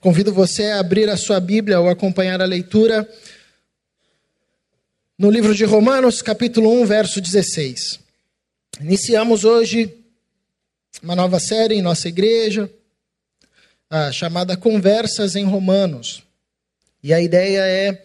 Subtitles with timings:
[0.00, 3.06] Convido você a abrir a sua Bíblia ou acompanhar a leitura
[5.18, 8.00] no livro de Romanos, capítulo 1, verso 16.
[8.80, 9.94] Iniciamos hoje
[11.02, 12.70] uma nova série em nossa igreja,
[14.10, 16.22] chamada Conversas em Romanos.
[17.02, 18.02] E a ideia é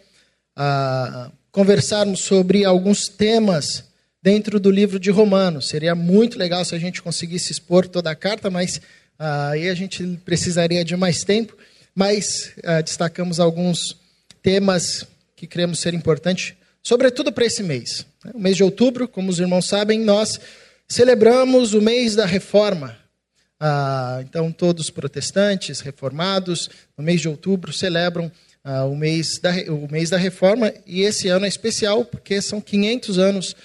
[1.49, 3.85] conversarmos sobre alguns temas
[4.21, 5.69] dentro do livro de Romanos.
[5.69, 8.81] Seria muito legal se a gente conseguisse expor toda a carta, mas
[9.17, 11.55] ah, aí a gente precisaria de mais tempo,
[11.95, 13.95] mas uh, destacamos alguns
[14.43, 16.53] temas que cremos ser importantes,
[16.83, 18.05] sobretudo para esse mês.
[18.23, 18.31] Né?
[18.35, 20.39] O mês de outubro, como os irmãos sabem, nós
[20.87, 22.97] celebramos o mês da reforma.
[23.59, 28.31] Ah, então, todos protestantes, reformados, no mês de outubro celebram
[28.63, 32.59] ah, o, mês da, o mês da reforma, e esse ano é especial porque são
[32.59, 33.55] 500 anos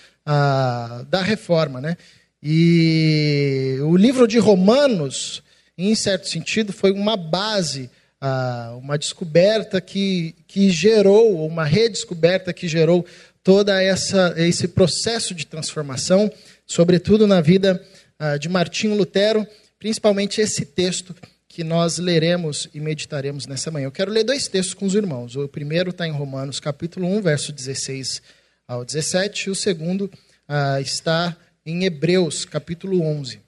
[1.08, 1.80] da reforma.
[1.80, 1.96] Né?
[2.42, 5.42] E o livro de Romanos,
[5.76, 12.68] em certo sentido, foi uma base, ah, uma descoberta que, que gerou, uma redescoberta que
[12.68, 13.06] gerou
[13.42, 16.30] toda essa esse processo de transformação,
[16.66, 17.82] sobretudo na vida
[18.18, 19.46] ah, de Martinho Lutero,
[19.78, 21.14] principalmente esse texto
[21.48, 23.86] que nós leremos e meditaremos nessa manhã.
[23.86, 25.34] Eu quero ler dois textos com os irmãos.
[25.34, 28.22] O primeiro está em Romanos capítulo 1, verso 16
[28.68, 30.10] ao 17, e o segundo
[30.46, 33.40] ah, está em Hebreus, capítulo 11.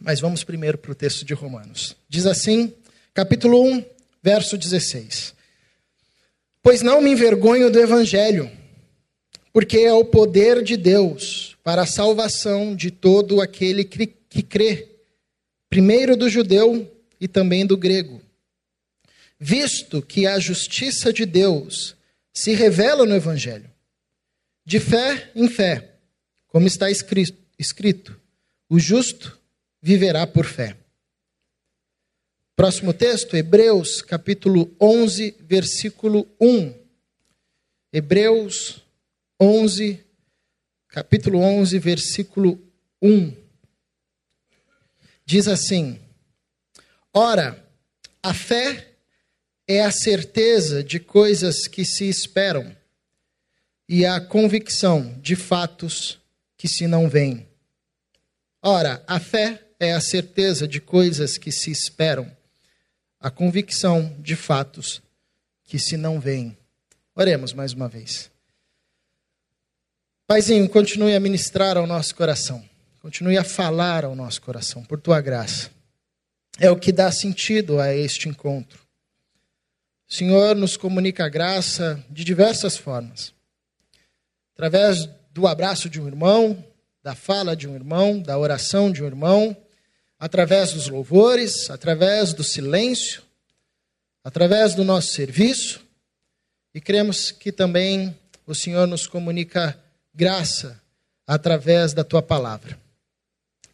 [0.00, 1.96] Mas vamos primeiro para o texto de Romanos.
[2.08, 2.72] Diz assim,
[3.14, 3.84] capítulo 1,
[4.22, 5.34] verso 16:
[6.62, 8.50] Pois não me envergonho do evangelho,
[9.52, 14.88] porque é o poder de Deus para a salvação de todo aquele que crê,
[15.68, 18.20] primeiro do judeu e também do grego.
[19.38, 21.96] Visto que a justiça de Deus
[22.32, 23.70] se revela no evangelho,
[24.64, 25.92] de fé em fé
[26.52, 28.20] como está escrito, escrito
[28.68, 29.38] o justo
[29.80, 30.76] viverá por fé.
[32.54, 36.74] Próximo texto, Hebreus, capítulo 11, versículo 1.
[37.90, 38.82] Hebreus
[39.40, 40.04] 11,
[40.86, 42.62] capítulo 11, versículo
[43.00, 43.34] 1.
[45.24, 45.98] Diz assim:
[47.12, 47.66] Ora,
[48.22, 48.96] a fé
[49.66, 52.76] é a certeza de coisas que se esperam
[53.88, 56.20] e a convicção de fatos
[56.58, 57.48] que se não veem.
[58.60, 62.30] Ora, a fé é a certeza de coisas que se esperam,
[63.22, 65.00] a convicção de fatos
[65.62, 66.58] que se não veem.
[67.14, 68.30] Oremos mais uma vez.
[70.26, 72.64] Paizinho, continue a ministrar ao nosso coração,
[73.00, 75.70] continue a falar ao nosso coração, por tua graça.
[76.58, 78.80] É o que dá sentido a este encontro.
[80.08, 83.32] O Senhor nos comunica a graça de diversas formas.
[84.54, 86.62] Através do abraço de um irmão,
[87.02, 89.56] da fala de um irmão, da oração de um irmão,
[90.22, 93.24] através dos louvores, através do silêncio,
[94.22, 95.80] através do nosso serviço.
[96.72, 98.16] E cremos que também
[98.46, 99.76] o Senhor nos comunica
[100.14, 100.80] graça
[101.26, 102.78] através da tua palavra.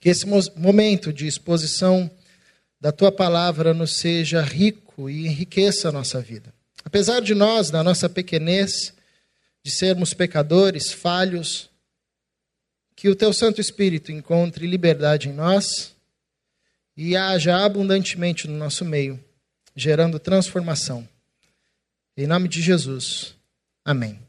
[0.01, 0.25] Que esse
[0.57, 2.11] momento de exposição
[2.81, 6.55] da tua palavra nos seja rico e enriqueça a nossa vida.
[6.83, 8.95] Apesar de nós, da nossa pequenez,
[9.63, 11.69] de sermos pecadores, falhos,
[12.97, 15.98] que o teu Santo Espírito encontre liberdade em nós
[16.99, 19.23] e haja abundantemente no nosso meio,
[19.77, 21.09] gerando transformação.
[22.17, 23.37] Em nome de Jesus.
[23.85, 24.21] Amém.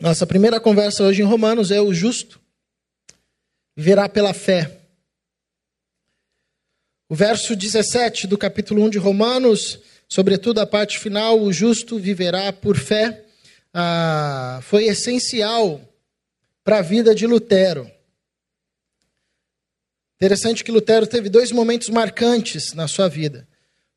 [0.00, 2.40] Nossa primeira conversa hoje em Romanos é o justo
[3.76, 4.80] viverá pela fé.
[7.08, 9.78] O verso 17 do capítulo 1 de Romanos
[10.08, 13.24] sobretudo a parte final, o justo viverá por fé,
[13.72, 15.80] ah, foi essencial
[16.64, 17.88] para a vida de Lutero.
[20.16, 23.46] Interessante que Lutero teve dois momentos marcantes na sua vida.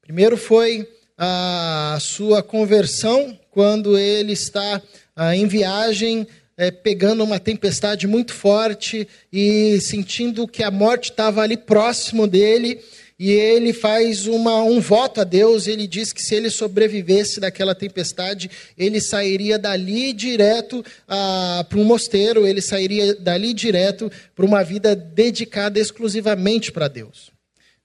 [0.01, 4.81] Primeiro foi a sua conversão, quando ele está
[5.16, 11.41] ah, em viagem, é, pegando uma tempestade muito forte e sentindo que a morte estava
[11.41, 12.84] ali próximo dele
[13.19, 15.66] e ele faz uma, um voto a Deus.
[15.66, 21.84] Ele diz que se ele sobrevivesse daquela tempestade, ele sairia dali direto ah, para um
[21.84, 27.31] mosteiro, ele sairia dali direto para uma vida dedicada exclusivamente para Deus.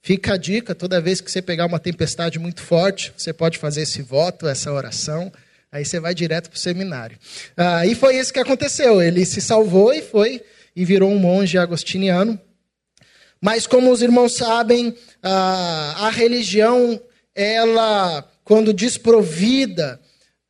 [0.03, 3.83] Fica a dica: toda vez que você pegar uma tempestade muito forte, você pode fazer
[3.83, 5.33] esse voto, essa oração.
[5.71, 7.17] Aí você vai direto para o seminário.
[7.57, 9.01] Ah, e foi isso que aconteceu.
[9.01, 10.43] Ele se salvou e foi
[10.77, 12.39] e virou um monge agostiniano.
[13.43, 16.99] Mas como os irmãos sabem, a, a religião,
[17.35, 20.01] ela, quando desprovida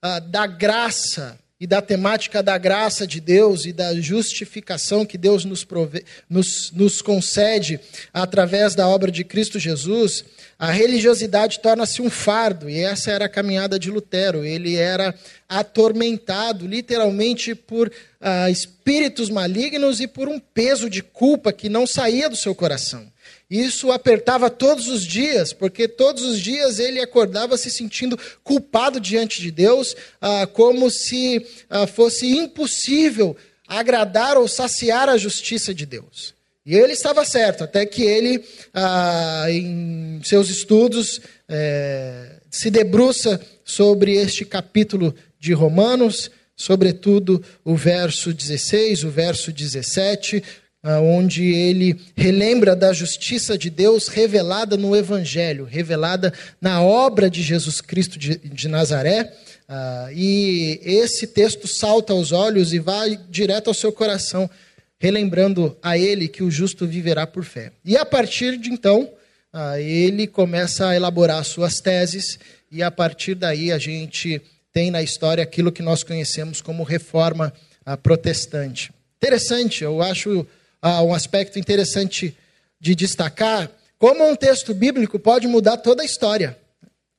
[0.02, 5.44] a, da graça e da temática da graça de Deus e da justificação que Deus
[5.44, 7.78] nos, prove, nos, nos concede
[8.12, 10.24] através da obra de Cristo Jesus,
[10.58, 14.44] a religiosidade torna-se um fardo, e essa era a caminhada de Lutero.
[14.44, 15.14] Ele era
[15.48, 22.28] atormentado, literalmente, por ah, espíritos malignos e por um peso de culpa que não saía
[22.28, 23.06] do seu coração.
[23.50, 29.40] Isso apertava todos os dias, porque todos os dias ele acordava se sentindo culpado diante
[29.40, 33.36] de Deus, ah, como se ah, fosse impossível
[33.66, 36.34] agradar ou saciar a justiça de Deus.
[36.64, 44.12] E ele estava certo, até que ele, ah, em seus estudos, eh, se debruça sobre
[44.12, 50.42] este capítulo de Romanos, sobretudo o verso 16, o verso 17,
[50.84, 57.80] onde ele relembra da justiça de Deus revelada no Evangelho, revelada na obra de Jesus
[57.80, 59.32] Cristo de, de Nazaré.
[59.68, 64.50] Uh, e esse texto salta aos olhos e vai direto ao seu coração,
[64.98, 67.72] relembrando a ele que o justo viverá por fé.
[67.84, 69.08] E a partir de então,
[69.54, 72.38] uh, ele começa a elaborar suas teses,
[72.70, 74.42] e a partir daí a gente
[74.72, 77.52] tem na história aquilo que nós conhecemos como reforma
[77.86, 78.90] uh, protestante.
[79.16, 80.46] Interessante, eu acho
[80.82, 82.36] ah, um aspecto interessante
[82.80, 86.58] de destacar, como um texto bíblico pode mudar toda a história.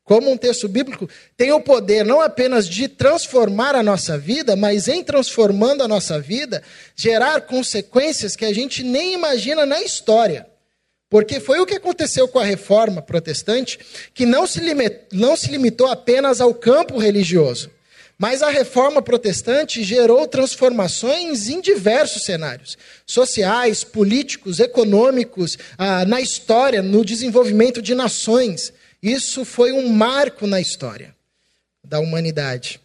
[0.03, 4.89] Como um texto bíblico tem o poder não apenas de transformar a nossa vida, mas
[4.89, 6.61] em transformando a nossa vida,
[6.93, 10.45] gerar consequências que a gente nem imagina na história.
[11.09, 13.79] Porque foi o que aconteceu com a reforma protestante,
[14.13, 14.59] que não se,
[15.11, 17.69] não se limitou apenas ao campo religioso.
[18.17, 26.81] Mas a reforma protestante gerou transformações em diversos cenários sociais, políticos, econômicos, ah, na história,
[26.81, 28.71] no desenvolvimento de nações.
[29.01, 31.15] Isso foi um marco na história
[31.83, 32.79] da humanidade.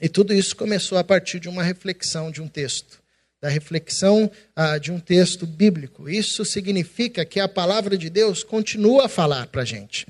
[0.00, 3.02] E tudo isso começou a partir de uma reflexão de um texto,
[3.40, 6.08] da reflexão ah, de um texto bíblico.
[6.08, 10.06] Isso significa que a palavra de Deus continua a falar para a gente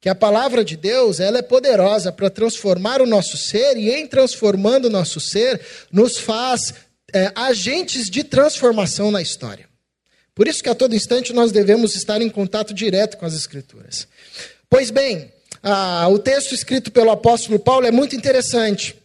[0.00, 4.06] que a palavra de Deus ela é poderosa para transformar o nosso ser e em
[4.06, 5.60] transformando o nosso ser
[5.92, 6.72] nos faz
[7.12, 9.68] é, agentes de transformação na história.
[10.34, 14.08] Por isso que a todo instante nós devemos estar em contato direto com as Escrituras.
[14.70, 15.30] Pois bem,
[15.62, 18.96] a, o texto escrito pelo apóstolo Paulo é muito interessante.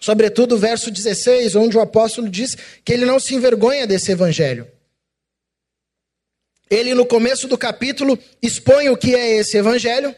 [0.00, 4.66] Sobretudo o verso 16, onde o apóstolo diz que ele não se envergonha desse evangelho.
[6.68, 10.12] Ele, no começo do capítulo, expõe o que é esse evangelho,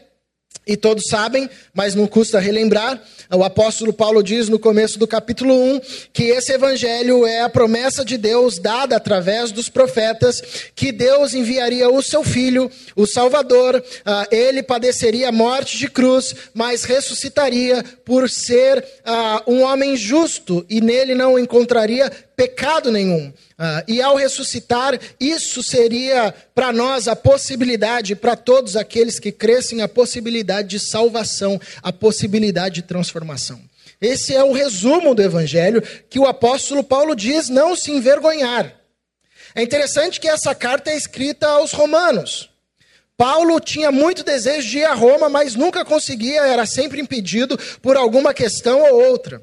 [0.65, 3.01] e todos sabem, mas não custa relembrar,
[3.33, 5.81] o apóstolo Paulo diz no começo do capítulo 1
[6.13, 10.41] que esse evangelho é a promessa de Deus dada através dos profetas,
[10.75, 16.35] que Deus enviaria o seu filho, o Salvador, ah, ele padeceria a morte de cruz,
[16.53, 23.29] mas ressuscitaria por ser ah, um homem justo e nele não encontraria pecado nenhum.
[23.29, 29.81] Uh, e ao ressuscitar, isso seria para nós a possibilidade, para todos aqueles que crescem,
[29.81, 33.61] a possibilidade de salvação, a possibilidade de transformação.
[34.01, 38.75] Esse é o resumo do Evangelho que o apóstolo Paulo diz não se envergonhar.
[39.53, 42.49] É interessante que essa carta é escrita aos romanos.
[43.17, 47.95] Paulo tinha muito desejo de ir a Roma, mas nunca conseguia, era sempre impedido por
[47.95, 49.41] alguma questão ou outra.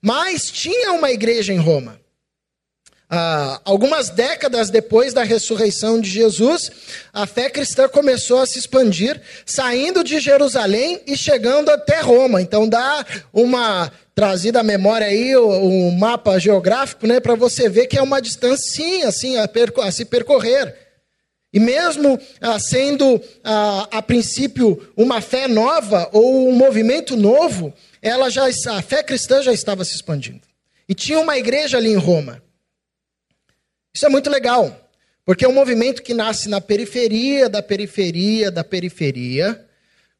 [0.00, 1.99] Mas tinha uma igreja em Roma.
[3.12, 6.70] Ah, algumas décadas depois da ressurreição de Jesus,
[7.12, 12.40] a fé cristã começou a se expandir, saindo de Jerusalém e chegando até Roma.
[12.40, 17.88] Então dá uma trazida à memória aí o, o mapa geográfico, né, para você ver
[17.88, 20.72] que é uma distância assim a, perco a se percorrer.
[21.52, 28.30] E mesmo ah, sendo ah, a princípio uma fé nova ou um movimento novo, ela
[28.30, 30.42] já a fé cristã já estava se expandindo.
[30.88, 32.40] E tinha uma igreja ali em Roma.
[33.92, 34.88] Isso é muito legal,
[35.24, 39.66] porque é um movimento que nasce na periferia da periferia da periferia,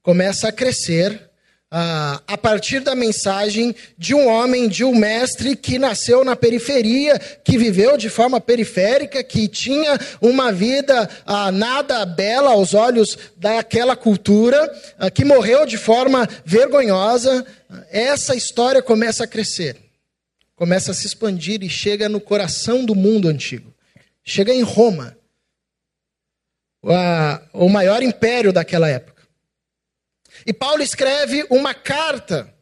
[0.02, 1.30] começa a crescer
[1.70, 7.16] ah, a partir da mensagem de um homem, de um mestre que nasceu na periferia,
[7.44, 13.94] que viveu de forma periférica, que tinha uma vida ah, nada bela aos olhos daquela
[13.94, 17.46] cultura, ah, que morreu de forma vergonhosa.
[17.92, 19.89] Essa história começa a crescer
[20.60, 23.74] começa a se expandir e chega no coração do mundo antigo.
[24.22, 25.16] Chega em Roma,
[27.54, 29.26] o maior império daquela época.
[30.44, 32.54] E Paulo escreve uma carta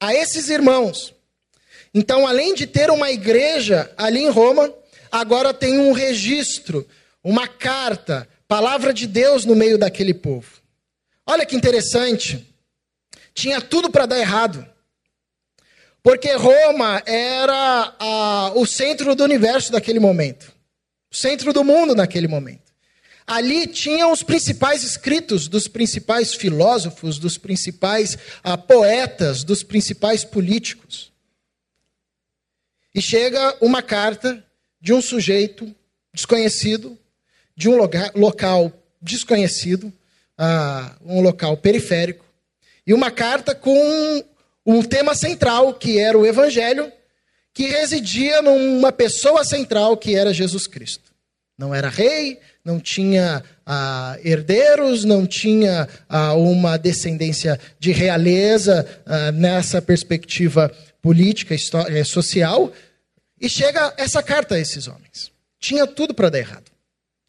[0.00, 1.14] a esses irmãos.
[1.92, 4.72] Então, além de ter uma igreja ali em Roma,
[5.12, 6.88] agora tem um registro,
[7.22, 10.62] uma carta, palavra de Deus no meio daquele povo.
[11.26, 12.56] Olha que interessante.
[13.34, 14.66] Tinha tudo para dar errado.
[16.06, 20.52] Porque Roma era a, o centro do universo daquele momento,
[21.12, 22.72] o centro do mundo naquele momento.
[23.26, 31.10] Ali tinham os principais escritos dos principais filósofos, dos principais ah, poetas, dos principais políticos.
[32.94, 34.46] E chega uma carta
[34.80, 35.74] de um sujeito
[36.14, 36.96] desconhecido,
[37.56, 38.72] de um local, local
[39.02, 39.92] desconhecido,
[40.38, 42.24] uh, um local periférico,
[42.86, 44.24] e uma carta com
[44.66, 46.92] um tema central, que era o Evangelho,
[47.54, 51.14] que residia numa pessoa central, que era Jesus Cristo.
[51.56, 59.32] Não era rei, não tinha ah, herdeiros, não tinha ah, uma descendência de realeza ah,
[59.32, 60.70] nessa perspectiva
[61.00, 62.70] política, história, social.
[63.40, 65.30] E chega essa carta a esses homens.
[65.58, 66.70] Tinha tudo para dar errado.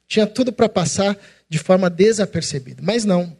[0.07, 1.17] Tinha tudo para passar
[1.47, 2.81] de forma desapercebida.
[2.83, 3.35] Mas não.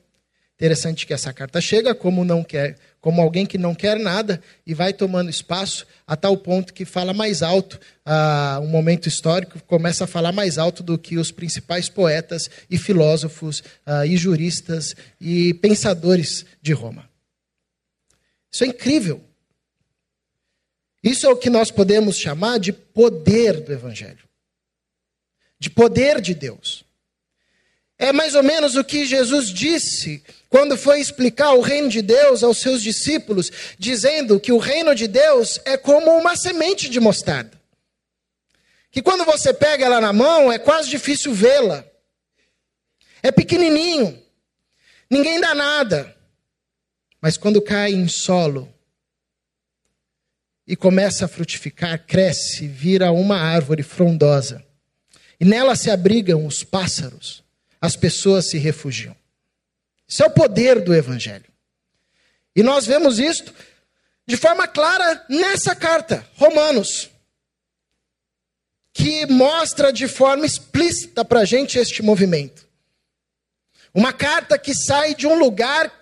[0.56, 2.78] Interessante que essa carta chega como não quer,
[3.08, 7.14] como alguém que não quer nada e vai tomando espaço a tal ponto que fala
[7.14, 11.88] mais alto, ah, um momento histórico começa a falar mais alto do que os principais
[11.88, 17.10] poetas e filósofos ah, e juristas e pensadores de Roma.
[18.52, 19.24] Isso é incrível.
[21.02, 24.28] Isso é o que nós podemos chamar de poder do Evangelho,
[25.58, 26.84] de poder de Deus.
[28.00, 32.44] É mais ou menos o que Jesus disse quando foi explicar o reino de Deus
[32.44, 37.60] aos seus discípulos, dizendo que o reino de Deus é como uma semente de mostarda.
[38.92, 41.84] Que quando você pega ela na mão, é quase difícil vê-la.
[43.24, 44.22] É pequenininho.
[45.10, 46.16] Ninguém dá nada.
[47.20, 48.72] Mas quando cai em solo
[50.68, 54.64] e começa a frutificar, cresce, vira uma árvore frondosa.
[55.40, 57.47] E nela se abrigam os pássaros
[57.82, 59.16] as pessoas se refugiam.
[60.08, 61.46] Isso é o poder do Evangelho.
[62.56, 63.54] E nós vemos isto
[64.26, 67.10] de forma clara nessa carta, Romanos,
[68.94, 72.68] que mostra de forma explícita para a gente este movimento.
[73.94, 75.94] Uma carta que sai de um lugar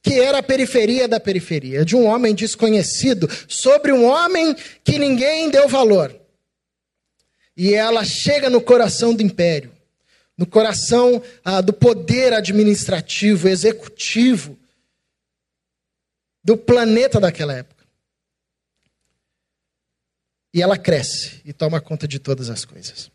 [0.00, 4.54] que era a periferia da periferia, de um homem desconhecido, sobre um homem
[4.84, 6.14] que ninguém deu valor.
[7.56, 9.77] E ela chega no coração do império
[10.38, 14.56] no coração ah, do poder administrativo, executivo
[16.44, 17.84] do planeta daquela época.
[20.54, 23.10] E ela cresce e toma conta de todas as coisas.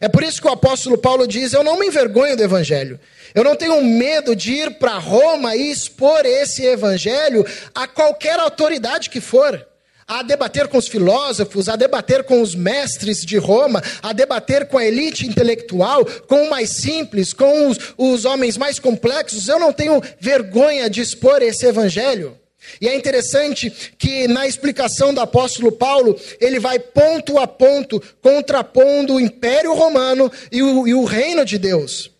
[0.00, 2.98] É por isso que o apóstolo Paulo diz: Eu não me envergonho do evangelho.
[3.34, 9.10] Eu não tenho medo de ir para Roma e expor esse evangelho a qualquer autoridade
[9.10, 9.69] que for
[10.10, 14.76] a debater com os filósofos, a debater com os mestres de Roma, a debater com
[14.76, 19.46] a elite intelectual, com o mais simples, com os, os homens mais complexos.
[19.46, 22.36] Eu não tenho vergonha de expor esse evangelho.
[22.80, 29.14] E é interessante que na explicação do apóstolo Paulo, ele vai ponto a ponto contrapondo
[29.14, 32.10] o império romano e o, e o reino de Deus.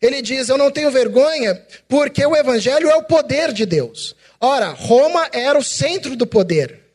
[0.00, 4.16] Ele diz: Eu não tenho vergonha, porque o evangelho é o poder de Deus.
[4.40, 6.85] Ora, Roma era o centro do poder.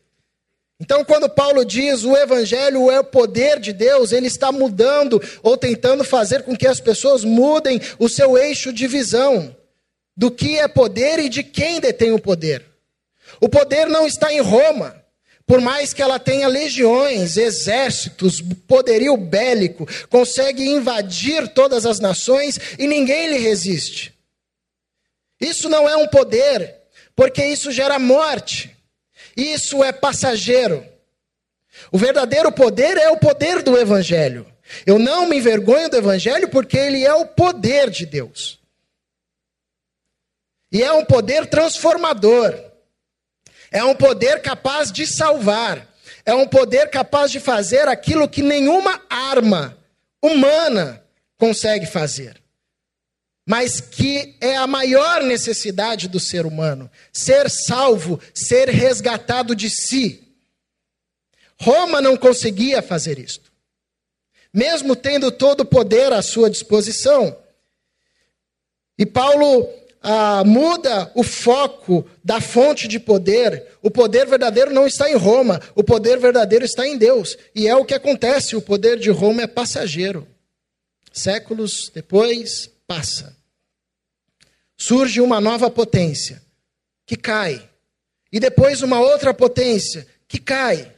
[0.81, 5.55] Então, quando Paulo diz o evangelho é o poder de Deus, ele está mudando ou
[5.55, 9.55] tentando fazer com que as pessoas mudem o seu eixo de visão
[10.17, 12.65] do que é poder e de quem detém o poder.
[13.39, 15.00] O poder não está em Roma,
[15.45, 22.88] por mais que ela tenha legiões, exércitos, poderio bélico, consegue invadir todas as nações e
[22.88, 24.15] ninguém lhe resiste.
[25.39, 26.75] Isso não é um poder,
[27.15, 28.75] porque isso gera morte.
[29.35, 30.85] Isso é passageiro.
[31.91, 34.45] O verdadeiro poder é o poder do Evangelho.
[34.85, 38.59] Eu não me envergonho do Evangelho porque ele é o poder de Deus.
[40.71, 42.57] E é um poder transformador.
[43.71, 45.88] É um poder capaz de salvar.
[46.25, 49.77] É um poder capaz de fazer aquilo que nenhuma arma
[50.21, 51.03] humana
[51.38, 52.40] consegue fazer
[53.45, 60.27] mas que é a maior necessidade do ser humano: ser salvo, ser resgatado de si.
[61.60, 63.51] Roma não conseguia fazer isto,
[64.53, 67.38] mesmo tendo todo o poder à sua disposição.
[68.98, 69.67] E Paulo
[70.01, 73.67] ah, muda o foco da fonte de poder.
[73.81, 77.38] O poder verdadeiro não está em Roma, o poder verdadeiro está em Deus.
[77.53, 80.27] E é o que acontece: o poder de Roma é passageiro.
[81.13, 83.33] Séculos depois, passa.
[84.77, 86.41] Surge uma nova potência
[87.05, 87.69] que cai.
[88.29, 90.91] E depois uma outra potência que cai.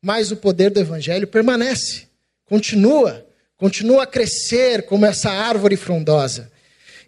[0.00, 2.06] Mas o poder do evangelho permanece,
[2.44, 6.52] continua, continua a crescer como essa árvore frondosa.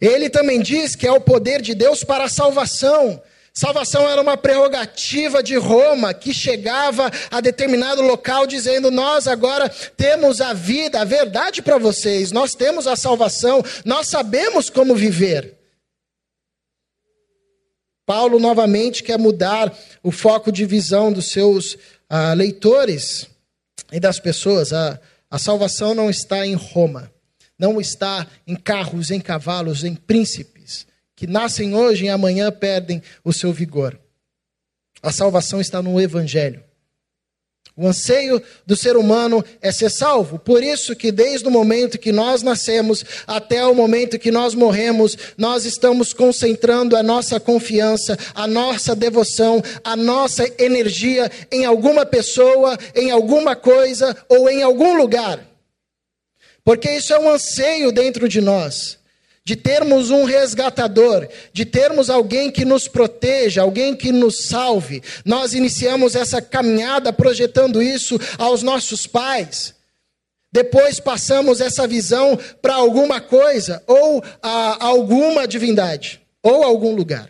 [0.01, 3.23] Ele também diz que é o poder de Deus para a salvação,
[3.57, 10.41] Salvação era uma prerrogativa de Roma que chegava a determinado local dizendo: Nós agora temos
[10.41, 15.55] a vida, a verdade para vocês, nós temos a salvação, nós sabemos como viver.
[18.05, 21.79] Paulo novamente quer mudar o foco de visão dos seus
[22.11, 23.29] ah, leitores
[23.93, 24.73] e das pessoas.
[24.73, 27.11] A, a salvação não está em Roma,
[27.57, 30.54] não está em carros, em cavalos, em príncipes
[31.17, 33.99] que nascem hoje e amanhã perdem o seu vigor.
[35.03, 36.63] A salvação está no Evangelho.
[37.77, 40.39] O anseio do ser humano é ser salvo.
[40.39, 45.19] Por isso que desde o momento que nós nascemos até o momento que nós morremos,
[45.37, 52.79] nós estamos concentrando a nossa confiança, a nossa devoção, a nossa energia em alguma pessoa,
[52.95, 55.45] em alguma coisa ou em algum lugar.
[56.63, 59.04] Porque isso é um anseio dentro de nós
[59.45, 65.03] de termos um resgatador, de termos alguém que nos proteja, alguém que nos salve.
[65.23, 69.75] Nós iniciamos essa caminhada projetando isso aos nossos pais.
[70.51, 77.29] Depois passamos essa visão para alguma coisa, ou a alguma divindade, ou algum lugar.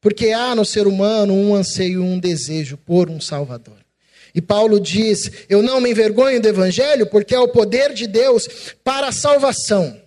[0.00, 3.78] Porque há no ser humano um anseio, um desejo por um Salvador.
[4.34, 8.74] E Paulo diz: Eu não me envergonho do Evangelho, porque é o poder de Deus
[8.84, 10.03] para a salvação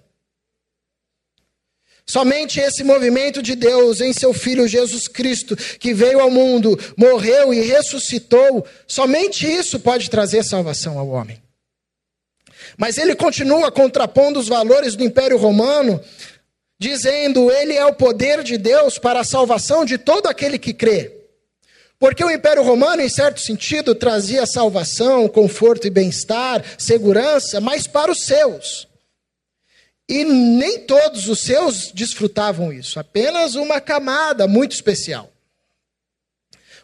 [2.10, 7.54] Somente esse movimento de Deus em seu Filho Jesus Cristo, que veio ao mundo, morreu
[7.54, 11.42] e ressuscitou, somente isso pode trazer salvação ao homem.
[12.78, 16.00] Mas ele continua contrapondo os valores do Império Romano,
[16.80, 21.12] dizendo: ele é o poder de Deus para a salvação de todo aquele que crê.
[22.00, 28.12] Porque o Império Romano, em certo sentido, trazia salvação, conforto e bem-estar, segurança, mas para
[28.12, 28.87] os seus.
[30.10, 35.30] E nem todos os seus desfrutavam isso, apenas uma camada muito especial.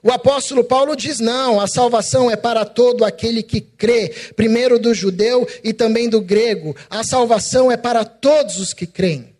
[0.04, 4.94] O apóstolo Paulo diz: não, a salvação é para todo aquele que crê, primeiro do
[4.94, 6.76] judeu e também do grego.
[6.90, 9.34] A salvação é para todos os que creem.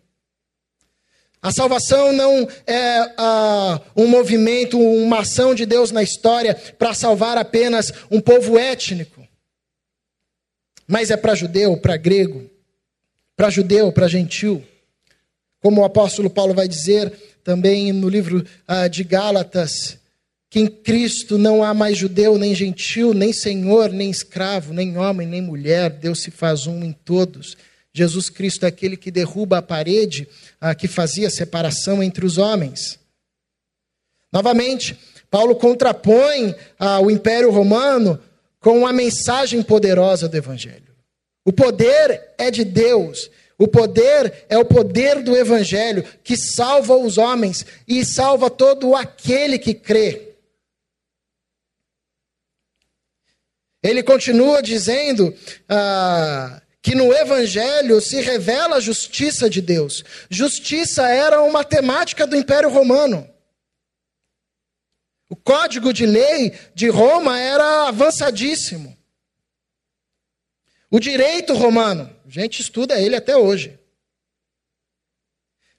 [1.42, 7.36] A salvação não é uh, um movimento, uma ação de Deus na história para salvar
[7.36, 9.28] apenas um povo étnico,
[10.86, 12.50] mas é para judeu, para grego,
[13.36, 14.64] para judeu, para gentil.
[15.60, 19.98] Como o apóstolo Paulo vai dizer também no livro uh, de Gálatas,
[20.48, 25.26] que em Cristo não há mais judeu, nem gentil, nem senhor, nem escravo, nem homem,
[25.26, 27.56] nem mulher, Deus se faz um em todos.
[27.92, 30.28] Jesus Cristo é aquele que derruba a parede
[30.60, 32.98] uh, que fazia separação entre os homens.
[34.32, 34.98] Novamente,
[35.30, 38.20] Paulo contrapõe uh, o Império Romano
[38.60, 40.93] com a mensagem poderosa do Evangelho.
[41.44, 43.30] O poder é de Deus.
[43.58, 49.58] O poder é o poder do Evangelho que salva os homens e salva todo aquele
[49.58, 50.34] que crê.
[53.82, 55.36] Ele continua dizendo
[55.68, 60.02] ah, que no Evangelho se revela a justiça de Deus.
[60.30, 63.28] Justiça era uma temática do Império Romano.
[65.28, 68.93] O código de lei de Roma era avançadíssimo.
[70.94, 73.76] O direito romano, a gente estuda ele até hoje.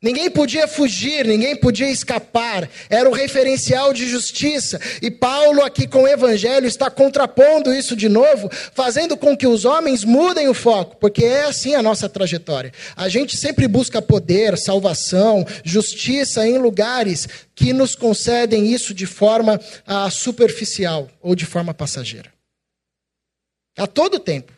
[0.04, 4.78] Ninguém podia fugir, ninguém podia escapar, era o referencial de justiça.
[5.01, 9.63] E Paulo, aqui com o Evangelho, está contrapondo isso de novo, fazendo com que os
[9.63, 12.73] homens mudem o foco, porque é assim a nossa trajetória.
[12.93, 17.25] A gente sempre busca poder, salvação, justiça em lugares
[17.56, 22.34] que nos concedem isso de forma ah, superficial ou de forma passageira.
[23.78, 24.55] A todo tempo.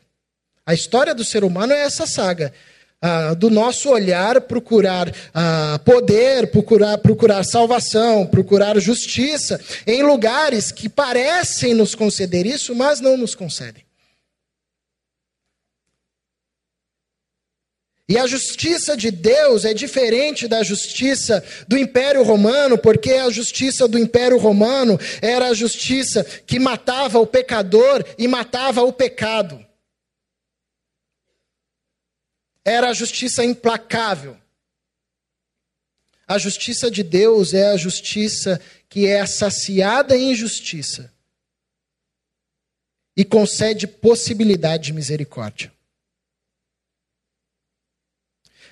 [0.67, 2.53] A história do ser humano é essa saga.
[2.99, 10.89] Ah, do nosso olhar procurar ah, poder, procurar, procurar salvação, procurar justiça em lugares que
[10.89, 13.85] parecem nos conceder isso, mas não nos concedem.
[18.09, 23.87] E a justiça de Deus é diferente da justiça do Império Romano, porque a justiça
[23.87, 29.66] do Império Romano era a justiça que matava o pecador e matava o pecado
[32.67, 34.37] era a justiça implacável.
[36.27, 41.09] A justiça de Deus é a justiça que é saciada em justiça
[43.15, 45.71] e concede possibilidade de misericórdia.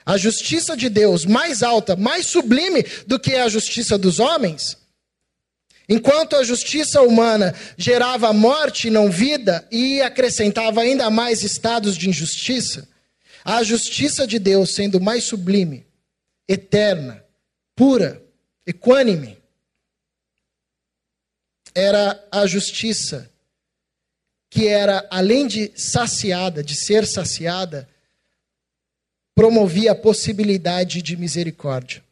[0.06, 4.78] A justiça de Deus mais alta, mais sublime do que a justiça dos homens,
[5.88, 12.10] enquanto a justiça humana gerava morte e não vida e acrescentava ainda mais estados de
[12.10, 12.94] injustiça,
[13.46, 15.86] a justiça de Deus sendo mais sublime,
[16.48, 17.24] eterna,
[17.76, 18.20] pura,
[18.66, 19.38] equânime.
[21.76, 23.32] Era a justiça,
[24.50, 27.88] que era, além de saciada, de ser saciada,
[29.36, 32.04] promovia a possibilidade de misericórdia.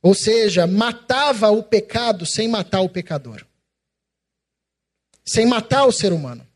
[0.00, 3.44] Ou seja, matava o pecado sem matar o pecador.
[5.24, 6.46] Sem matar o ser humano.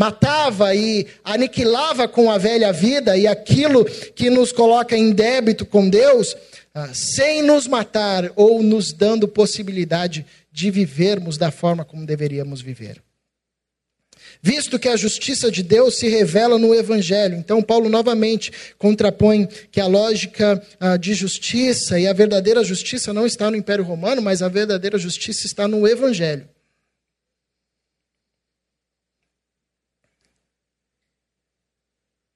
[0.00, 5.90] Matava e aniquilava com a velha vida e aquilo que nos coloca em débito com
[5.90, 6.34] Deus,
[6.74, 13.02] ah, sem nos matar ou nos dando possibilidade de vivermos da forma como deveríamos viver
[14.42, 17.36] visto que a justiça de Deus se revela no Evangelho.
[17.36, 23.26] Então, Paulo novamente contrapõe que a lógica ah, de justiça e a verdadeira justiça não
[23.26, 26.48] está no Império Romano, mas a verdadeira justiça está no Evangelho.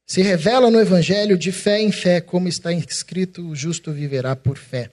[0.07, 4.59] Se revela no Evangelho de fé em fé, como está escrito: o justo viverá por
[4.59, 4.90] fé.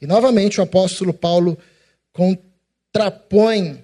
[0.00, 1.58] E novamente o apóstolo Paulo
[2.12, 3.82] contrapõe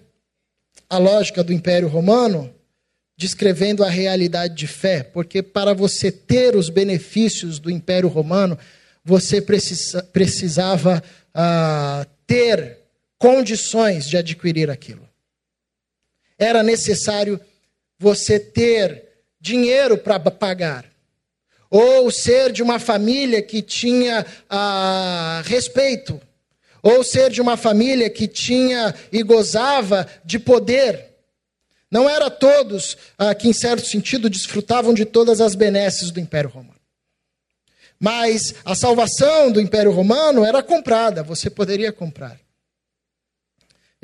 [0.89, 2.55] a lógica do Império Romano,
[3.17, 8.59] descrevendo a realidade de fé, porque para você ter os benefícios do Império Romano,
[9.05, 11.03] você precisa, precisava
[11.33, 12.79] ah, ter
[13.19, 15.09] condições de adquirir aquilo.
[16.39, 17.41] Era necessário
[17.99, 19.04] você ter
[19.45, 20.87] dinheiro para pagar,
[21.69, 26.19] ou ser de uma família que tinha ah, respeito
[26.83, 31.13] ou ser de uma família que tinha e gozava de poder.
[31.91, 36.51] Não era todos ah, que, em certo sentido, desfrutavam de todas as benesses do Império
[36.51, 36.81] Romano.
[37.99, 42.39] Mas a salvação do Império Romano era comprada, você poderia comprar.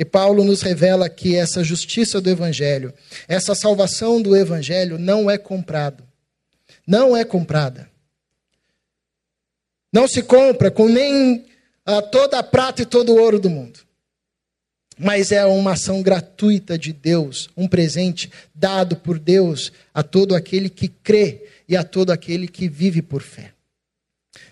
[0.01, 2.95] E Paulo nos revela que essa justiça do Evangelho,
[3.29, 6.03] essa salvação do Evangelho não é comprado.
[6.87, 7.87] Não é comprada.
[9.93, 11.45] Não se compra com nem
[11.87, 13.81] uh, toda a prata e todo o ouro do mundo.
[14.99, 20.71] Mas é uma ação gratuita de Deus, um presente dado por Deus a todo aquele
[20.71, 23.53] que crê e a todo aquele que vive por fé.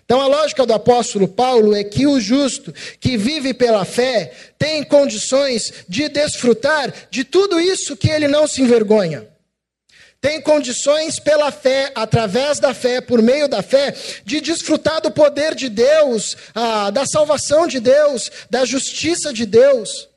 [0.09, 4.83] Então, a lógica do apóstolo Paulo é que o justo que vive pela fé tem
[4.83, 9.29] condições de desfrutar de tudo isso que ele não se envergonha
[10.19, 13.95] tem condições pela fé, através da fé, por meio da fé,
[14.25, 16.35] de desfrutar do poder de Deus,
[16.93, 20.09] da salvação de Deus, da justiça de Deus.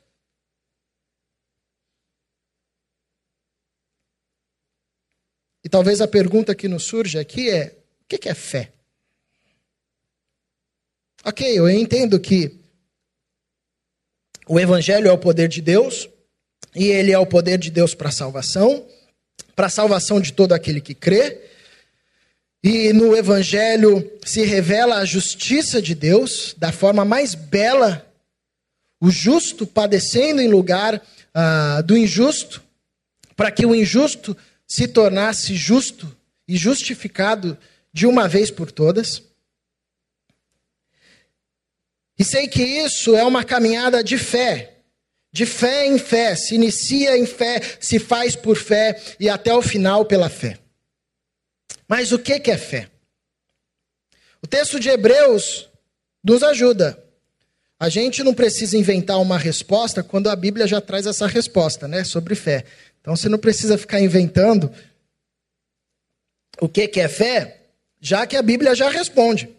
[5.63, 8.73] E talvez a pergunta que nos surge aqui é: o que é fé?
[11.25, 12.59] Ok, eu entendo que
[14.47, 16.09] o Evangelho é o poder de Deus,
[16.75, 18.85] e ele é o poder de Deus para a salvação
[19.55, 21.41] para a salvação de todo aquele que crê.
[22.63, 28.07] E no Evangelho se revela a justiça de Deus da forma mais bela,
[29.01, 32.63] o justo padecendo em lugar uh, do injusto,
[33.35, 36.15] para que o injusto se tornasse justo
[36.47, 37.57] e justificado
[37.91, 39.21] de uma vez por todas.
[42.23, 44.77] E sei que isso é uma caminhada de fé,
[45.29, 49.61] de fé em fé, se inicia em fé, se faz por fé e até o
[49.61, 50.57] final pela fé.
[51.85, 52.89] Mas o que é fé?
[54.41, 55.69] O texto de Hebreus
[56.23, 56.97] nos ajuda.
[57.77, 62.05] A gente não precisa inventar uma resposta quando a Bíblia já traz essa resposta, né,
[62.05, 62.63] sobre fé.
[63.01, 64.71] Então você não precisa ficar inventando
[66.61, 67.63] o que é fé,
[67.99, 69.49] já que a Bíblia já responde.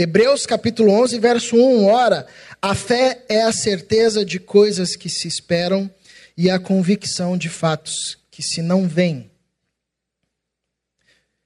[0.00, 2.24] Hebreus capítulo 11, verso 1, ora,
[2.62, 5.90] a fé é a certeza de coisas que se esperam
[6.36, 9.28] e a convicção de fatos que se não veem.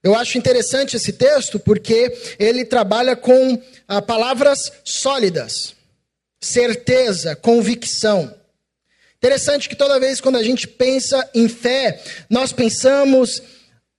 [0.02, 5.74] Eu acho interessante esse texto porque ele trabalha com ah, palavras sólidas,
[6.38, 8.34] certeza, convicção.
[9.16, 13.42] Interessante que toda vez quando a gente pensa em fé, nós pensamos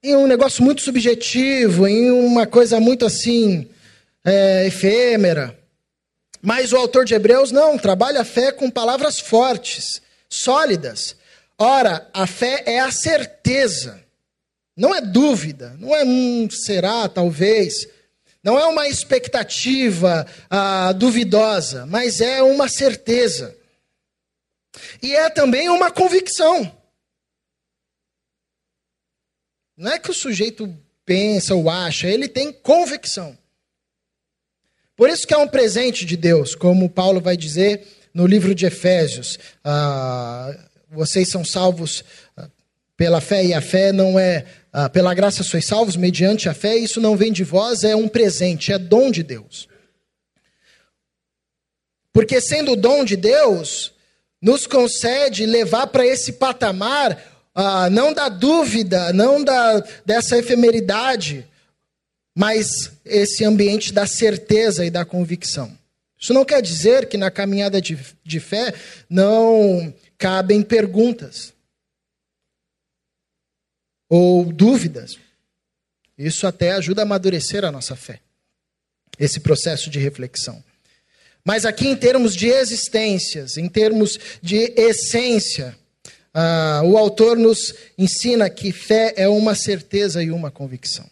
[0.03, 3.67] em um negócio muito subjetivo, em uma coisa muito assim,
[4.23, 5.57] é, efêmera.
[6.41, 11.15] Mas o autor de Hebreus não, trabalha a fé com palavras fortes, sólidas.
[11.57, 14.03] Ora, a fé é a certeza,
[14.75, 17.87] não é dúvida, não é um será, talvez,
[18.43, 23.57] não é uma expectativa ah, duvidosa, mas é uma certeza.
[25.01, 26.75] E é também uma convicção.
[29.77, 33.37] Não é que o sujeito pensa ou acha, ele tem convicção.
[34.95, 38.65] Por isso que é um presente de Deus, como Paulo vai dizer no livro de
[38.65, 39.39] Efésios.
[39.63, 40.55] Ah,
[40.91, 42.03] vocês são salvos
[42.37, 42.47] ah,
[42.95, 44.45] pela fé, e a fé não é.
[44.71, 48.07] Ah, pela graça sois salvos mediante a fé, isso não vem de vós, é um
[48.07, 49.67] presente, é dom de Deus.
[52.11, 53.93] Porque sendo dom de Deus,
[54.39, 57.19] nos concede levar para esse patamar,
[57.55, 61.47] ah, não da dúvida, não da, dessa efemeridade,
[62.35, 65.77] mas esse ambiente da certeza e da convicção.
[66.19, 68.73] Isso não quer dizer que na caminhada de, de fé
[69.09, 71.53] não cabem perguntas
[74.09, 75.17] ou dúvidas.
[76.17, 78.21] Isso até ajuda a amadurecer a nossa fé,
[79.19, 80.63] esse processo de reflexão.
[81.43, 85.75] Mas aqui, em termos de existências, em termos de essência,
[86.33, 91.09] uh, o autor nos ensina que fé é uma certeza e uma convicção.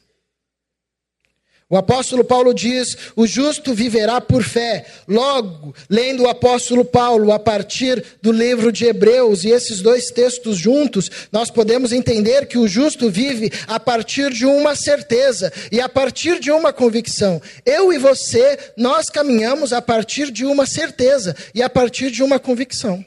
[1.71, 4.85] O apóstolo Paulo diz: o justo viverá por fé.
[5.07, 10.57] Logo, lendo o apóstolo Paulo a partir do livro de Hebreus e esses dois textos
[10.57, 15.87] juntos, nós podemos entender que o justo vive a partir de uma certeza e a
[15.87, 17.41] partir de uma convicção.
[17.65, 22.37] Eu e você, nós caminhamos a partir de uma certeza e a partir de uma
[22.37, 23.05] convicção.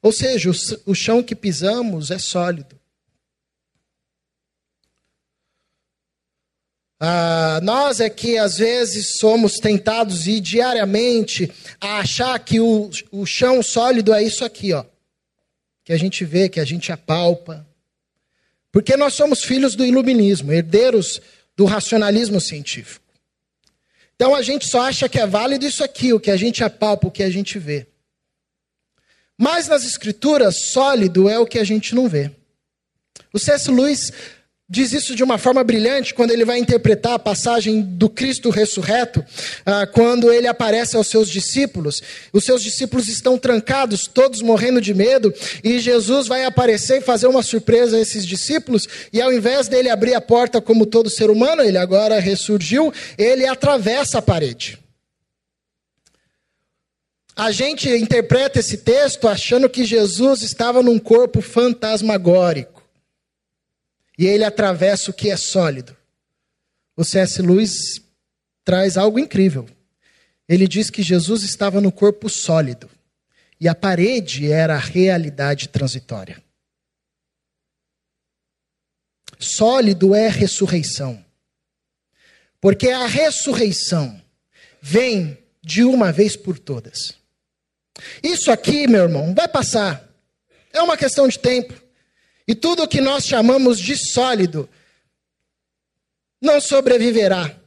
[0.00, 0.48] Ou seja,
[0.86, 2.78] o chão que pisamos é sólido.
[7.08, 11.48] Ah, nós é que às vezes somos tentados e diariamente
[11.80, 14.84] a achar que o, o chão sólido é isso aqui, ó.
[15.84, 17.64] Que a gente vê, que a gente apalpa.
[18.72, 21.20] Porque nós somos filhos do iluminismo, herdeiros
[21.56, 23.04] do racionalismo científico.
[24.16, 27.06] Então a gente só acha que é válido isso aqui, o que a gente apalpa,
[27.06, 27.86] o que a gente vê.
[29.38, 32.32] Mas nas escrituras, sólido é o que a gente não vê.
[33.32, 33.70] O C.S.
[33.70, 34.10] Lewis
[34.68, 39.24] diz isso de uma forma brilhante quando ele vai interpretar a passagem do Cristo ressurreto,
[39.64, 42.02] ah, quando ele aparece aos seus discípulos.
[42.32, 47.28] Os seus discípulos estão trancados, todos morrendo de medo, e Jesus vai aparecer e fazer
[47.28, 51.30] uma surpresa a esses discípulos, e ao invés dele abrir a porta como todo ser
[51.30, 54.78] humano, ele agora ressurgiu, ele atravessa a parede.
[57.36, 62.75] A gente interpreta esse texto achando que Jesus estava num corpo fantasmagórico
[64.18, 65.96] e ele atravessa o que é sólido.
[66.96, 67.42] O C.S.
[67.42, 68.02] Lewis
[68.64, 69.68] traz algo incrível.
[70.48, 72.88] Ele diz que Jesus estava no corpo sólido
[73.60, 76.42] e a parede era a realidade transitória.
[79.38, 81.22] Sólido é ressurreição.
[82.60, 84.20] Porque a ressurreição
[84.80, 87.14] vem de uma vez por todas.
[88.22, 90.08] Isso aqui, meu irmão, vai passar.
[90.72, 91.85] É uma questão de tempo.
[92.46, 94.68] E tudo o que nós chamamos de sólido
[96.40, 97.58] não sobreviverá.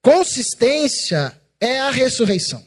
[0.00, 2.64] Consistência é a ressurreição.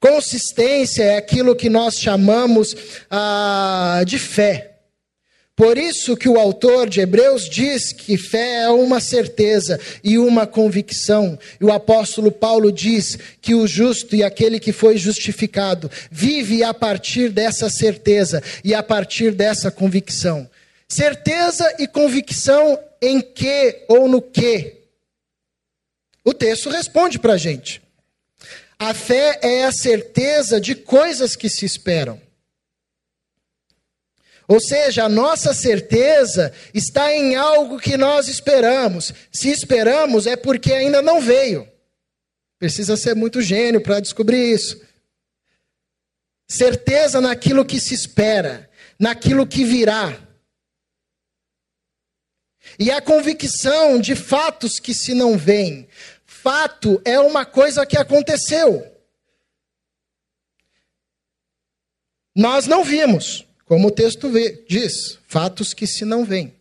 [0.00, 2.74] Consistência é aquilo que nós chamamos
[3.10, 4.71] ah, de fé.
[5.54, 10.46] Por isso que o autor de Hebreus diz que fé é uma certeza e uma
[10.46, 11.38] convicção.
[11.60, 16.72] E o apóstolo Paulo diz que o justo e aquele que foi justificado vive a
[16.72, 20.48] partir dessa certeza e a partir dessa convicção.
[20.88, 24.76] Certeza e convicção em que ou no que?
[26.24, 27.82] O texto responde para a gente.
[28.78, 32.18] A fé é a certeza de coisas que se esperam.
[34.52, 39.10] Ou seja, a nossa certeza está em algo que nós esperamos.
[39.32, 41.66] Se esperamos, é porque ainda não veio.
[42.58, 44.78] Precisa ser muito gênio para descobrir isso.
[46.46, 50.20] Certeza naquilo que se espera, naquilo que virá.
[52.78, 55.88] E a convicção de fatos que se não veem.
[56.26, 58.86] Fato é uma coisa que aconteceu.
[62.36, 63.46] Nós não vimos.
[63.66, 66.52] Como o texto vê, diz, fatos que se não veem.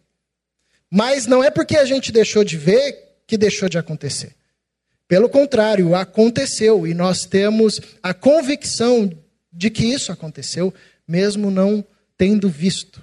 [0.89, 4.35] Mas não é porque a gente deixou de ver que deixou de acontecer.
[5.07, 9.11] Pelo contrário, aconteceu e nós temos a convicção
[9.51, 10.73] de que isso aconteceu,
[11.07, 11.83] mesmo não
[12.17, 13.01] tendo visto.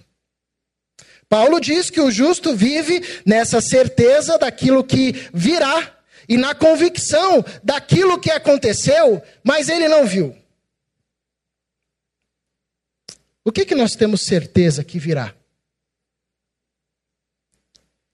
[1.28, 8.18] Paulo diz que o justo vive nessa certeza daquilo que virá e na convicção daquilo
[8.18, 10.34] que aconteceu, mas ele não viu.
[13.48, 15.34] O que, que nós temos certeza que virá?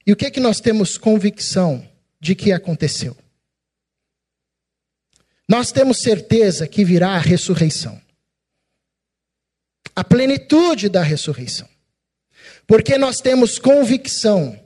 [0.07, 1.85] E o que, que nós temos convicção
[2.21, 3.17] de que aconteceu?
[5.49, 8.01] Nós temos certeza que virá a ressurreição.
[9.97, 11.69] A plenitude da ressurreição.
[12.65, 14.65] Porque nós temos convicção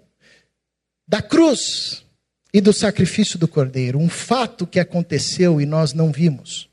[1.09, 2.04] da cruz
[2.52, 6.67] e do sacrifício do cordeiro, um fato que aconteceu e nós não vimos.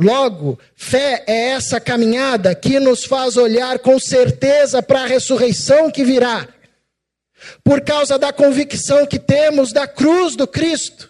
[0.00, 6.02] Logo, fé é essa caminhada que nos faz olhar com certeza para a ressurreição que
[6.02, 6.48] virá.
[7.64, 11.08] por causa da convicção que temos da cruz do Cristo.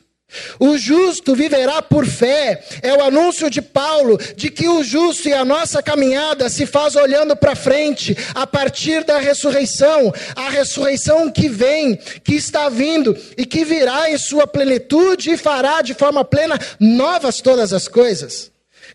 [0.60, 2.62] O justo viverá por fé.
[2.82, 6.94] É o anúncio de Paulo de que o justo e a nossa caminhada se faz
[6.94, 13.44] olhando para frente, a partir da ressurreição, a ressurreição que vem, que está vindo e
[13.44, 18.49] que virá em sua plenitude e fará de forma plena novas todas as coisas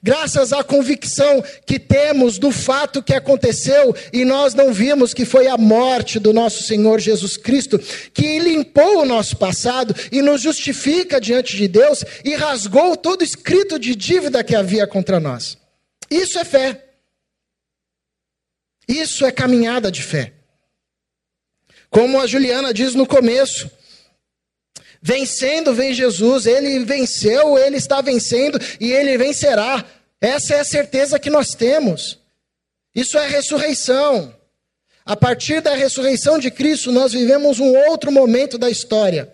[0.06, 5.48] graças à convicção que temos do fato que aconteceu e nós não vimos que foi
[5.48, 7.80] a morte do nosso Senhor Jesus Cristo,
[8.14, 13.80] que limpou o nosso passado e nos justifica diante de Deus e rasgou todo escrito
[13.80, 15.58] de dívida que havia contra nós.
[16.08, 16.84] Isso é fé.
[18.88, 20.34] Isso é caminhada de fé.
[21.90, 23.72] Como a Juliana diz no começo,
[25.08, 29.86] Vencendo vem Jesus, ele venceu, ele está vencendo e ele vencerá.
[30.22, 32.20] Essa é a certeza que nós temos.
[32.94, 34.34] Isso é ressurreição.
[35.06, 39.32] A partir da ressurreição de Cristo, nós vivemos um outro momento da história,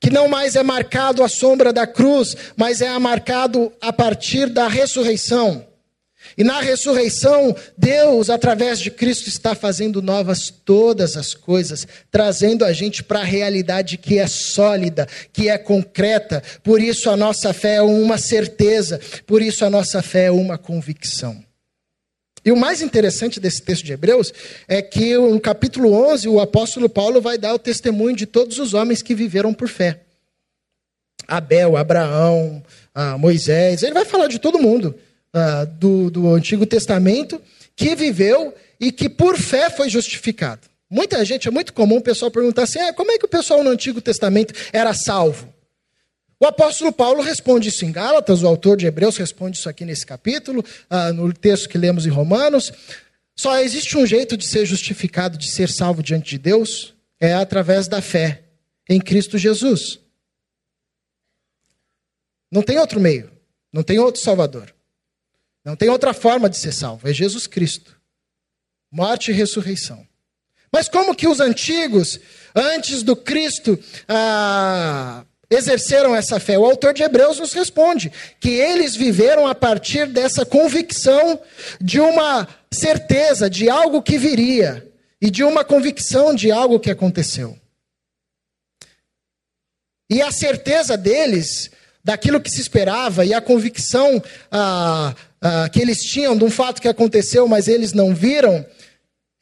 [0.00, 4.66] que não mais é marcado à sombra da cruz, mas é marcado a partir da
[4.66, 5.64] ressurreição.
[6.36, 12.72] E na ressurreição, Deus, através de Cristo, está fazendo novas todas as coisas, trazendo a
[12.72, 16.42] gente para a realidade que é sólida, que é concreta.
[16.62, 20.58] Por isso a nossa fé é uma certeza, por isso a nossa fé é uma
[20.58, 21.42] convicção.
[22.44, 24.32] E o mais interessante desse texto de Hebreus
[24.68, 28.74] é que no capítulo 11 o apóstolo Paulo vai dar o testemunho de todos os
[28.74, 30.00] homens que viveram por fé.
[31.26, 32.62] Abel, Abraão,
[32.94, 34.94] ah, Moisés, ele vai falar de todo mundo
[35.34, 37.40] uh, do, do Antigo Testamento
[37.76, 40.68] que viveu e que por fé foi justificado.
[40.88, 43.64] Muita gente, é muito comum o pessoal perguntar assim: ah, como é que o pessoal
[43.64, 45.52] no Antigo Testamento era salvo?
[46.38, 50.04] O apóstolo Paulo responde isso em Gálatas, o autor de Hebreus responde isso aqui nesse
[50.04, 52.72] capítulo, uh, no texto que lemos em Romanos.
[53.36, 57.88] Só existe um jeito de ser justificado, de ser salvo diante de Deus, é através
[57.88, 58.42] da fé
[58.88, 59.98] em Cristo Jesus.
[62.50, 63.30] Não tem outro meio,
[63.72, 64.73] não tem outro Salvador.
[65.64, 67.96] Não tem outra forma de ser salvo, é Jesus Cristo.
[68.92, 70.06] Morte e ressurreição.
[70.70, 72.18] Mas como que os antigos,
[72.54, 76.58] antes do Cristo, ah, exerceram essa fé?
[76.58, 81.40] O autor de Hebreus nos responde que eles viveram a partir dessa convicção
[81.80, 87.56] de uma certeza de algo que viria e de uma convicção de algo que aconteceu.
[90.10, 91.70] E a certeza deles
[92.02, 95.14] daquilo que se esperava e a convicção ah,
[95.46, 98.66] ah, que eles tinham de um fato que aconteceu, mas eles não viram,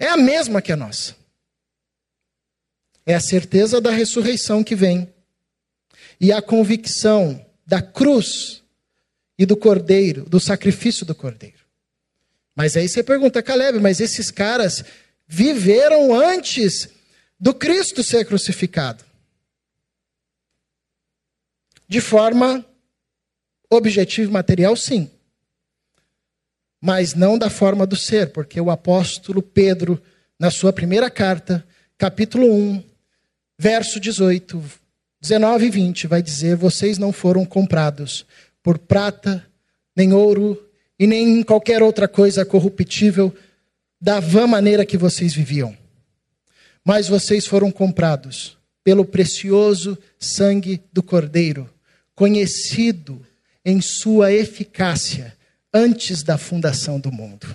[0.01, 1.15] é a mesma que a nossa.
[3.07, 5.09] É a certeza da ressurreição que vem
[6.21, 8.65] e a convicção da cruz
[9.39, 11.63] e do cordeiro, do sacrifício do cordeiro.
[12.53, 14.85] Mas aí você pergunta, Caleb, mas esses caras
[15.29, 16.89] viveram antes
[17.39, 19.05] do Cristo ser crucificado
[21.89, 22.67] de forma
[23.71, 25.09] objetiva e material, sim.
[26.85, 30.03] Mas não da forma do ser, porque o apóstolo Pedro,
[30.37, 31.65] na sua primeira carta,
[31.97, 32.83] capítulo 1,
[33.57, 34.61] verso 18,
[35.21, 38.27] 19 e 20, vai dizer: Vocês não foram comprados
[38.61, 39.47] por prata,
[39.95, 40.61] nem ouro
[40.99, 43.33] e nem qualquer outra coisa corruptível
[44.01, 45.77] da vã maneira que vocês viviam.
[46.85, 51.71] Mas vocês foram comprados pelo precioso sangue do Cordeiro
[52.15, 53.25] conhecido
[53.65, 55.37] em sua eficácia
[55.73, 57.55] antes da fundação do mundo.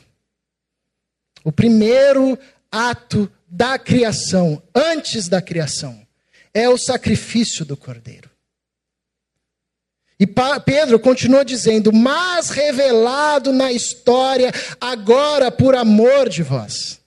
[1.44, 2.38] O primeiro
[2.72, 6.06] ato da criação, antes da criação,
[6.54, 8.30] é o sacrifício do cordeiro.
[10.20, 10.26] E
[10.66, 14.52] Pedro continua dizendo: Mas revelado na história,
[14.82, 17.00] agora por amor de vós.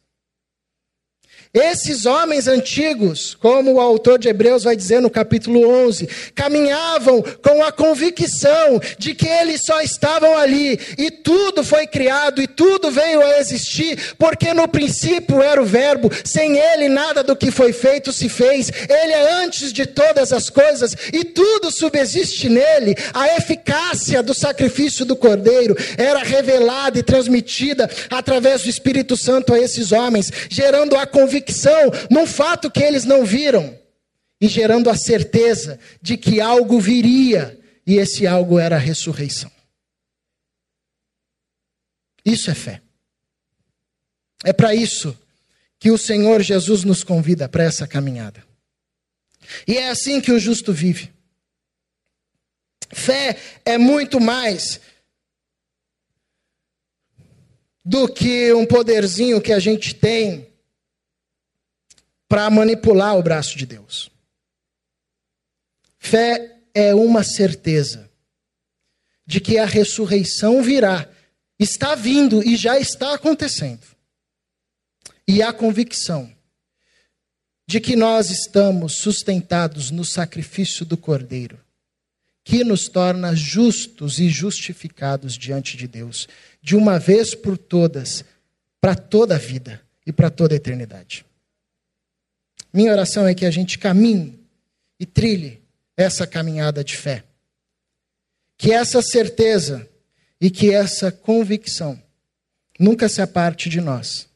[1.52, 7.64] Esses homens antigos, como o autor de Hebreus vai dizer no capítulo 11, caminhavam com
[7.64, 13.20] a convicção de que eles só estavam ali e tudo foi criado e tudo veio
[13.20, 18.12] a existir, porque no princípio era o Verbo, sem ele nada do que foi feito
[18.12, 22.94] se fez, ele é antes de todas as coisas e tudo subsiste nele.
[23.12, 29.58] A eficácia do sacrifício do Cordeiro era revelada e transmitida através do Espírito Santo a
[29.58, 33.78] esses homens, gerando a convicção convicção num fato que eles não viram
[34.40, 39.50] e gerando a certeza de que algo viria e esse algo era a ressurreição.
[42.24, 42.82] Isso é fé.
[44.44, 45.18] É para isso
[45.78, 48.44] que o Senhor Jesus nos convida para essa caminhada.
[49.66, 51.12] E é assim que o justo vive.
[52.92, 54.80] Fé é muito mais
[57.84, 60.49] do que um poderzinho que a gente tem
[62.30, 64.08] para manipular o braço de Deus.
[65.98, 68.08] Fé é uma certeza
[69.26, 71.10] de que a ressurreição virá,
[71.58, 73.84] está vindo e já está acontecendo.
[75.26, 76.32] E a convicção
[77.66, 81.58] de que nós estamos sustentados no sacrifício do Cordeiro,
[82.44, 86.28] que nos torna justos e justificados diante de Deus,
[86.62, 88.24] de uma vez por todas,
[88.80, 91.28] para toda a vida e para toda a eternidade.
[92.72, 94.38] Minha oração é que a gente caminhe
[94.98, 95.60] e trilhe
[95.96, 97.24] essa caminhada de fé.
[98.56, 99.88] Que essa certeza
[100.40, 102.00] e que essa convicção
[102.78, 104.28] nunca se aparte de nós.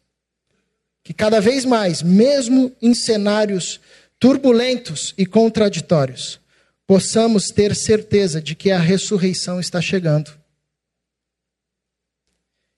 [1.03, 3.80] Que cada vez mais, mesmo em cenários
[4.18, 6.41] turbulentos e contraditórios,
[6.87, 10.32] possamos ter certeza de que a ressurreição está chegando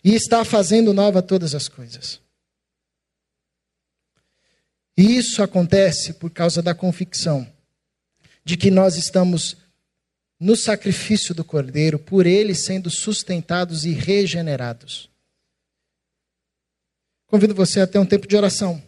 [0.02, 2.20] e está fazendo nova todas as coisas.
[4.96, 7.46] E isso acontece por causa da convicção
[8.44, 9.56] de que nós estamos
[10.38, 15.10] no sacrifício do Cordeiro, por ele sendo sustentados e regenerados.
[17.26, 18.82] Convido você a ter um tempo de oração,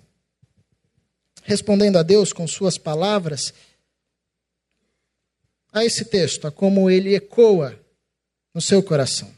[1.43, 3.53] respondendo a Deus com suas palavras
[5.73, 7.79] a esse texto, a como ele ecoa
[8.55, 9.38] no seu coração.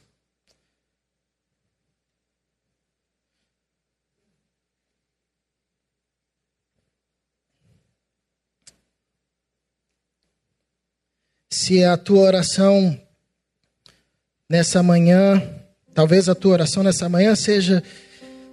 [11.62, 12.98] Se a tua oração
[14.48, 15.42] nessa manhã,
[15.92, 17.82] talvez a tua oração nessa manhã seja: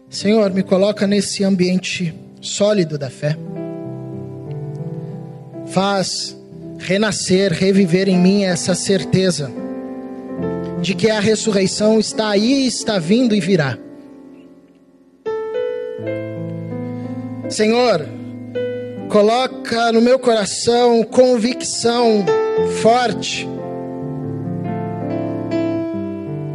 [0.10, 3.38] Senhor, me coloca nesse ambiente sólido da fé.
[5.68, 6.38] Faz
[6.80, 9.50] renascer, reviver em mim essa certeza
[10.82, 13.78] de que a ressurreição está aí, está vindo e virá.
[17.48, 18.06] Senhor,
[19.08, 22.26] coloca no meu coração convicção
[22.82, 23.48] forte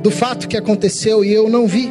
[0.02, 1.90] do fato que aconteceu e eu não vi.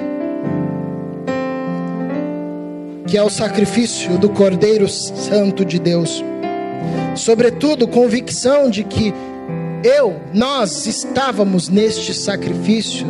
[3.07, 6.23] Que é o sacrifício do Cordeiro Santo de Deus.
[7.15, 9.13] Sobretudo, convicção de que
[9.83, 13.07] eu, nós estávamos neste sacrifício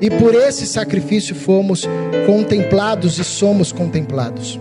[0.00, 1.86] e por esse sacrifício fomos
[2.26, 4.60] contemplados e somos contemplados.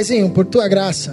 [0.00, 1.12] Paizinho, por tua graça,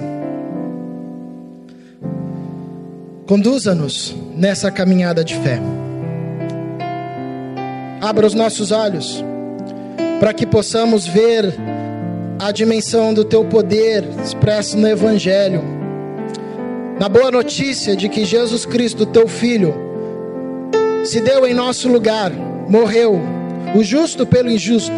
[3.26, 5.60] conduza-nos nessa caminhada de fé.
[8.00, 9.22] Abra os nossos olhos
[10.22, 11.54] para que possamos ver
[12.40, 15.62] a dimensão do teu poder expresso no Evangelho,
[16.98, 19.76] na boa notícia de que Jesus Cristo, teu Filho,
[21.04, 22.32] se deu em nosso lugar,
[22.70, 23.20] morreu,
[23.76, 24.96] o justo pelo injusto,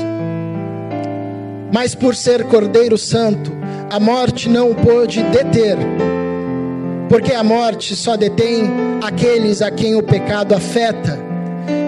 [1.73, 3.57] mas por ser Cordeiro Santo,
[3.89, 5.75] a morte não pôde deter,
[7.09, 8.69] porque a morte só detém
[9.01, 11.17] aqueles a quem o pecado afeta.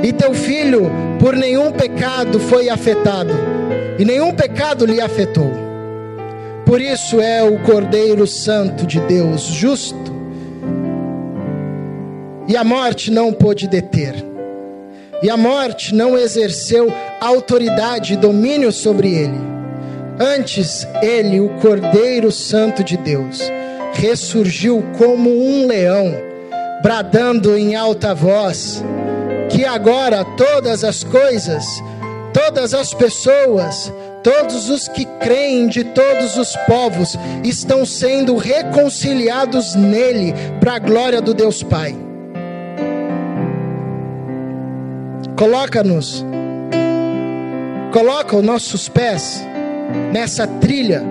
[0.04, 0.90] E teu filho,
[1.20, 3.34] por nenhum pecado, foi afetado,
[4.00, 5.52] e nenhum pecado lhe afetou.
[6.66, 10.12] Por isso é o Cordeiro Santo de Deus, justo,
[12.48, 14.16] e a morte não pôde deter,
[15.22, 19.51] e a morte não exerceu autoridade e domínio sobre ele
[20.22, 23.42] Antes, ele, o Cordeiro Santo de Deus,
[23.92, 26.14] ressurgiu como um leão,
[26.84, 28.84] bradando em alta voz,
[29.50, 31.66] que agora todas as coisas,
[32.32, 33.92] todas as pessoas,
[34.22, 41.20] todos os que creem de todos os povos estão sendo reconciliados nele, para a glória
[41.20, 41.96] do Deus Pai.
[45.36, 46.24] Coloca-nos,
[47.92, 49.50] coloca os nossos pés
[50.12, 51.04] nessa trilha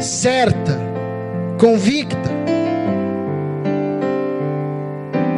[0.00, 0.78] certa,
[1.58, 2.30] convicta.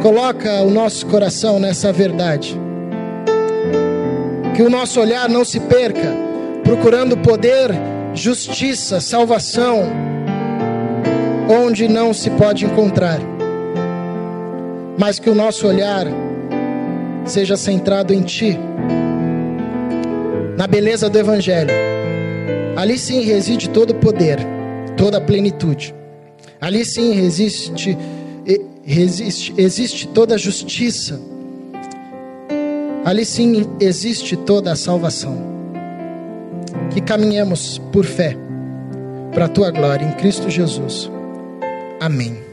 [0.01, 2.59] Coloca o nosso coração nessa verdade.
[4.55, 6.13] Que o nosso olhar não se perca,
[6.63, 7.71] procurando poder,
[8.13, 9.83] justiça, salvação,
[11.49, 13.19] onde não se pode encontrar.
[14.97, 16.05] Mas que o nosso olhar
[17.25, 18.57] seja centrado em Ti
[20.57, 21.71] na beleza do Evangelho.
[22.75, 24.39] Ali sim reside todo o poder,
[24.97, 25.95] toda a plenitude.
[26.59, 27.97] Ali sim resiste,
[28.83, 31.19] resiste, existe toda a justiça.
[33.03, 35.55] Ali sim existe toda a salvação.
[36.91, 38.35] Que caminhemos por fé
[39.33, 41.09] para a tua glória em Cristo Jesus.
[41.99, 42.45] Amém.